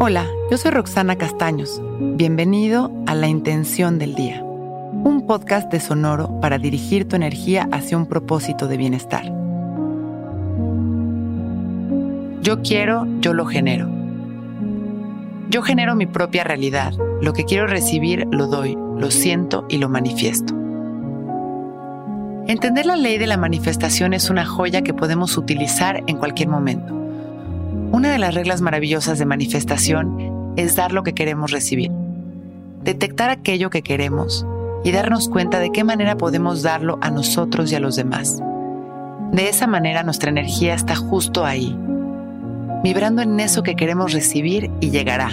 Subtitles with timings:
[0.00, 1.82] Hola, yo soy Roxana Castaños.
[1.98, 7.96] Bienvenido a La Intención del Día, un podcast de Sonoro para dirigir tu energía hacia
[7.96, 9.24] un propósito de bienestar.
[12.42, 13.88] Yo quiero, yo lo genero.
[15.50, 16.92] Yo genero mi propia realidad.
[17.20, 20.54] Lo que quiero recibir, lo doy, lo siento y lo manifiesto.
[22.46, 26.97] Entender la ley de la manifestación es una joya que podemos utilizar en cualquier momento.
[27.90, 31.90] Una de las reglas maravillosas de manifestación es dar lo que queremos recibir.
[32.84, 34.46] Detectar aquello que queremos
[34.84, 38.42] y darnos cuenta de qué manera podemos darlo a nosotros y a los demás.
[39.32, 41.76] De esa manera nuestra energía está justo ahí,
[42.84, 45.30] vibrando en eso que queremos recibir y llegará.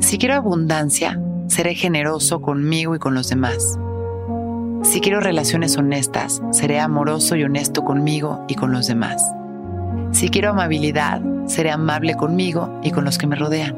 [0.00, 3.78] Si quiero abundancia, seré generoso conmigo y con los demás.
[4.82, 9.22] Si quiero relaciones honestas, seré amoroso y honesto conmigo y con los demás.
[10.12, 13.76] Si quiero amabilidad, seré amable conmigo y con los que me rodean.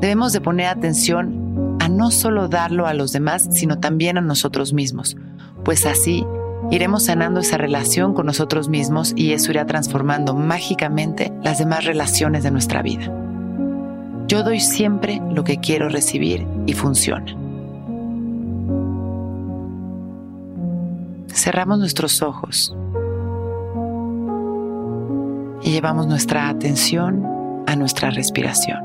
[0.00, 4.72] Debemos de poner atención a no solo darlo a los demás, sino también a nosotros
[4.72, 5.16] mismos,
[5.64, 6.24] pues así
[6.70, 12.42] iremos sanando esa relación con nosotros mismos y eso irá transformando mágicamente las demás relaciones
[12.42, 13.12] de nuestra vida.
[14.28, 17.36] Yo doy siempre lo que quiero recibir y funciona.
[21.28, 22.74] Cerramos nuestros ojos
[25.64, 27.24] y llevamos nuestra atención
[27.66, 28.78] a nuestra respiración.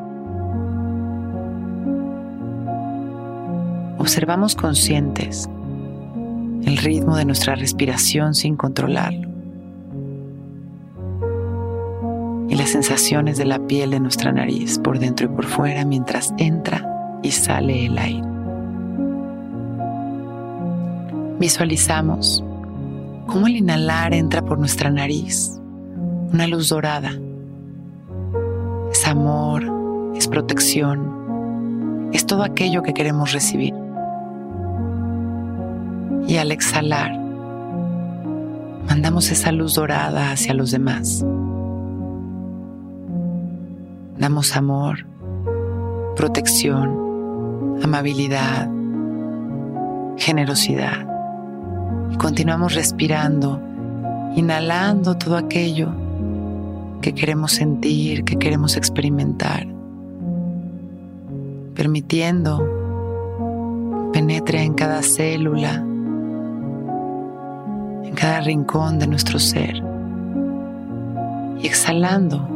[3.97, 5.49] Observamos conscientes
[6.63, 9.27] el ritmo de nuestra respiración sin controlarlo
[12.47, 16.33] y las sensaciones de la piel de nuestra nariz por dentro y por fuera mientras
[16.37, 18.27] entra y sale el aire.
[21.39, 22.43] Visualizamos
[23.27, 25.59] cómo el inhalar entra por nuestra nariz,
[26.31, 27.11] una luz dorada.
[28.91, 29.63] Es amor,
[30.15, 33.73] es protección, es todo aquello que queremos recibir.
[36.27, 37.17] Y al exhalar,
[38.87, 41.25] mandamos esa luz dorada hacia los demás.
[44.17, 45.05] Damos amor,
[46.15, 48.69] protección, amabilidad,
[50.17, 51.07] generosidad
[52.11, 53.61] y continuamos respirando,
[54.35, 56.08] inhalando todo aquello
[57.01, 59.67] que queremos sentir, que queremos experimentar,
[61.75, 62.79] permitiendo que
[64.11, 65.75] penetre en cada célula,
[68.03, 69.81] en cada rincón de nuestro ser
[71.61, 72.47] y exhalando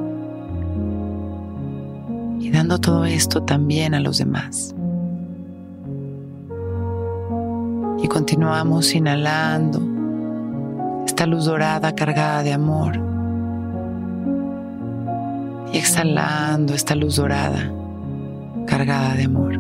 [2.40, 4.76] y dando todo esto también a los demás.
[8.02, 9.82] Y continuamos inhalando
[11.06, 13.12] esta luz dorada cargada de amor.
[15.73, 17.72] Y exhalando esta luz dorada
[18.67, 19.59] cargada de amor.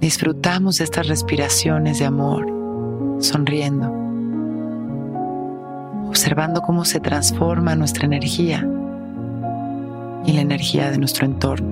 [0.00, 2.46] Disfrutamos de estas respiraciones de amor,
[3.20, 3.88] sonriendo,
[6.08, 8.66] observando cómo se transforma nuestra energía
[10.26, 11.68] y la energía de nuestro entorno.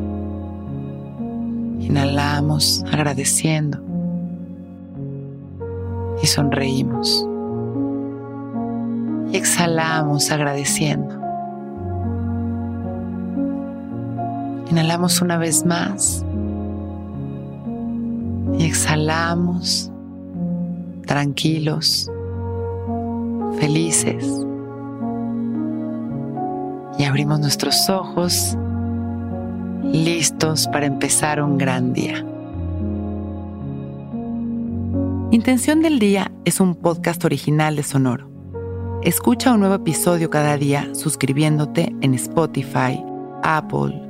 [1.80, 3.80] Inhalamos agradeciendo
[6.22, 7.26] y sonreímos.
[9.32, 11.19] Y exhalamos agradeciendo.
[14.70, 16.25] Inhalamos una vez más
[18.56, 19.91] y exhalamos
[21.06, 22.08] tranquilos,
[23.58, 24.25] felices.
[26.98, 28.56] Y abrimos nuestros ojos
[29.82, 32.25] listos para empezar un gran día.
[35.32, 38.31] Intención del Día es un podcast original de Sonoro.
[39.02, 43.02] Escucha un nuevo episodio cada día suscribiéndote en Spotify,
[43.42, 44.09] Apple,